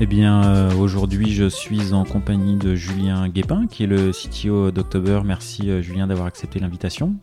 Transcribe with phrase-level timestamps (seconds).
[0.00, 4.70] Eh bien, euh, aujourd'hui, je suis en compagnie de Julien Guépin, qui est le CTO
[4.70, 5.22] d'October.
[5.24, 7.16] Merci, euh, Julien, d'avoir accepté l'invitation.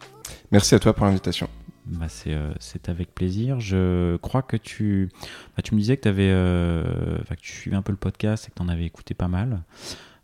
[0.51, 1.47] Merci à toi pour l'invitation.
[1.85, 3.61] Bah, euh, c'est avec plaisir.
[3.61, 5.09] Je crois que tu,
[5.55, 8.55] bah, tu me disais que, avais, que tu suivais un peu le podcast et que
[8.55, 9.61] tu en avais écouté pas mal.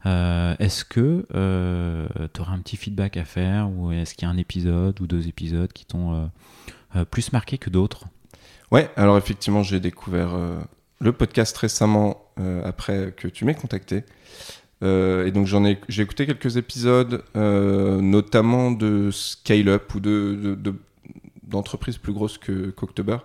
[0.03, 1.25] est-ce que
[2.33, 5.07] tu auras un petit feedback à faire ou est-ce qu'il y a un épisode ou
[5.07, 6.29] deux épisodes qui t'ont
[7.11, 8.07] plus marqué que d'autres?
[8.71, 10.31] Ouais, alors effectivement, j'ai découvert
[11.01, 12.30] le podcast récemment euh,
[12.63, 14.03] après que tu m'aies contacté.
[14.83, 20.57] Euh, et donc j'en ai, j'ai écouté quelques épisodes, euh, notamment de scale-up ou de,
[21.43, 23.17] d'entreprises plus grosses que qu'October.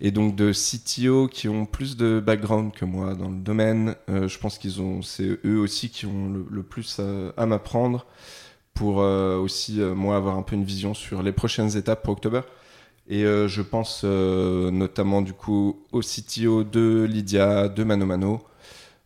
[0.00, 3.94] Et donc de CTO qui ont plus de background que moi dans le domaine.
[4.08, 7.00] je pense qu'ils ont, c'est eux aussi qui ont le, plus
[7.36, 8.04] à, m'apprendre
[8.74, 12.42] pour aussi moi avoir un peu une vision sur les prochaines étapes pour October.
[13.08, 18.42] Et euh, je pense euh, notamment du coup au CTO de Lydia, de Mano Mano,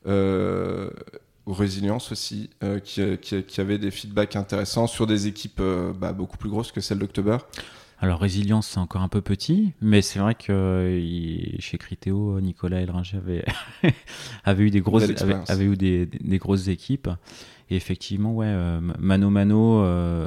[0.07, 0.91] euh,
[1.45, 2.51] aux Résilience aussi,
[2.85, 5.63] qui, qui, avait des feedbacks intéressants sur des équipes
[5.99, 7.39] bah, beaucoup plus grosses que celles d'October.
[7.99, 11.03] Alors Résilience, c'est encore un peu petit, mais c'est vrai que
[11.59, 13.45] chez Criteo, Nicolas Elringer avait,
[14.45, 15.11] avait eu des grosses,
[15.49, 17.11] avait, eu des, des, grosses équipes.
[17.69, 18.55] Et effectivement, ouais,
[18.99, 20.27] Mano Mano euh,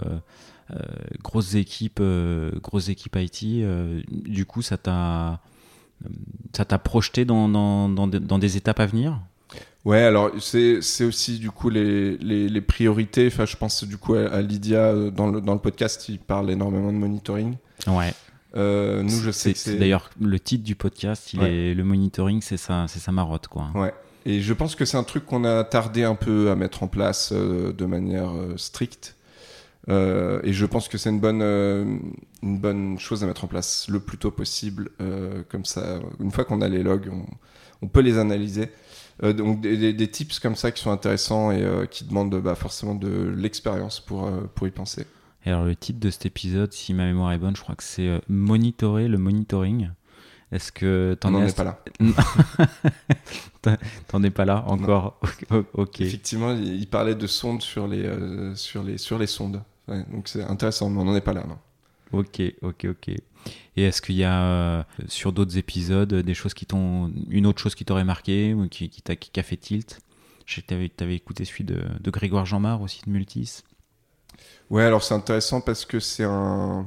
[1.21, 3.43] grosses équipes, euh, grosses équipes IT.
[3.63, 5.39] Euh, du coup, ça t'a
[6.53, 9.21] ça t'a projeté dans, dans, dans, des étapes à venir?
[9.85, 13.27] Ouais, alors c'est aussi du coup les, les, les, priorités.
[13.27, 16.91] Enfin, je pense du coup à, Lydia dans le, dans le podcast, il parle énormément
[16.91, 17.55] de monitoring.
[17.87, 18.13] Ouais.
[18.55, 21.31] nous, je sais c'est d'ailleurs le titre du podcast.
[21.33, 23.69] Il est le monitoring, c'est ça, c'est sa marotte, quoi.
[23.75, 23.93] Ouais.
[24.25, 26.87] Et je pense que c'est un truc qu'on a tardé un peu à mettre en
[26.87, 29.15] place de manière stricte.
[29.89, 31.97] Euh, et je pense que c'est une bonne, euh,
[32.41, 34.91] une bonne chose à mettre en place le plus tôt possible.
[35.01, 37.25] Euh, comme ça, une fois qu'on a les logs, on,
[37.81, 38.69] on peut les analyser.
[39.21, 43.33] donc des, des, tips comme ça qui sont intéressants et qui demandent bah, forcément de
[43.37, 45.05] l'expérience pour, pour y penser.
[45.45, 47.83] Et alors le titre de cet épisode, si ma mémoire est bonne, je crois que
[47.83, 49.89] c'est monitorer le monitoring.
[50.53, 51.83] Est-ce que t'en es, pas là
[54.07, 55.19] T'en es pas là encore.
[55.73, 56.01] ok.
[56.01, 58.07] Effectivement, il parlait de sondes sur les
[58.55, 61.45] sur les sur les sondes donc c'est intéressant, mais on n'en est pas là.
[61.47, 61.57] Non.
[62.13, 63.09] Ok, ok, ok.
[63.75, 67.59] Et est-ce qu'il y a euh, sur d'autres épisodes des choses qui t'ont, une autre
[67.59, 69.99] chose qui t'aurait marqué ou qui, qui, t'a, qui a fait tilt?
[70.45, 73.63] Je sais que tu avais écouté celui de, de Grégoire Jeanmar aussi de Multis.
[74.69, 76.85] Ouais, alors c'est intéressant parce que c'est un,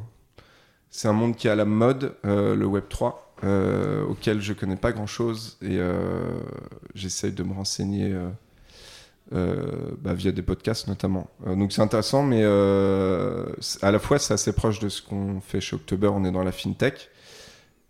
[0.90, 4.52] c'est un monde qui est à la mode, euh, le Web 3, euh, auquel je
[4.52, 5.78] connais pas grand chose et
[6.94, 8.16] j'essaye de me renseigner
[9.32, 11.28] bah, via des podcasts notamment.
[11.46, 13.46] Euh, donc c'est intéressant, mais euh,
[13.82, 16.44] à la fois c'est assez proche de ce qu'on fait chez October, on est dans
[16.44, 17.10] la fintech,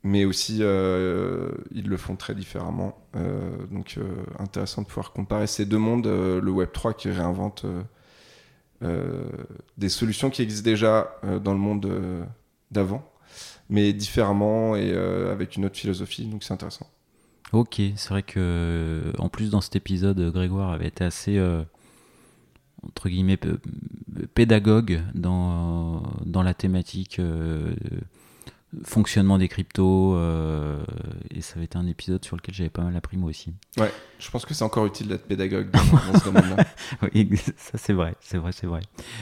[0.03, 2.97] mais aussi ils le font très différemment.
[3.71, 3.99] donc
[4.39, 7.67] intéressant de pouvoir comparer ces deux mondes, le Web3 qui réinvente
[8.81, 11.91] des solutions qui existent déjà dans le monde
[12.71, 13.03] d'avant,
[13.69, 16.87] mais différemment et avec une autre philosophie, donc c'est intéressant.
[17.53, 21.63] Ok, c'est vrai que en plus dans cet épisode, Grégoire avait été assez euh,
[22.83, 23.39] entre guillemets
[24.35, 27.75] pédagogue dans, dans la thématique euh,
[28.83, 30.85] fonctionnement des cryptos euh,
[31.31, 33.55] et ça avait été un épisode sur lequel j'avais pas mal appris moi aussi.
[33.79, 36.65] Ouais, je pense que c'est encore utile d'être pédagogue dans, ce domaine-là.
[37.15, 38.81] oui, ça c'est vrai, c'est vrai, c'est vrai.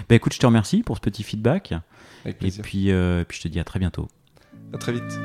[0.09, 1.75] Bah écoute, je te remercie pour ce petit feedback.
[2.25, 2.61] Avec plaisir.
[2.61, 2.91] Et puis,
[3.29, 4.09] puis je te dis à très bientôt.
[4.73, 5.21] À très vite.